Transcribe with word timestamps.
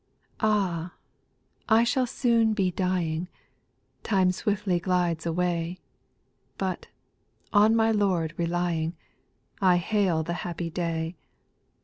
1. 0.39 0.49
A 0.49 0.81
H 0.91 0.93
I 1.69 1.75
I 1.81 1.83
shall 1.83 2.07
soon 2.07 2.53
be 2.53 2.71
dying, 2.71 3.27
ix 3.27 3.29
Time 4.01 4.31
swiftly 4.31 4.79
glides 4.79 5.27
away; 5.27 5.77
But, 6.57 6.87
on 7.53 7.75
my 7.75 7.91
Lord 7.91 8.33
relying, 8.35 8.95
I 9.61 9.77
hail 9.77 10.23
the 10.23 10.33
happy 10.41 10.71
day. 10.71 11.17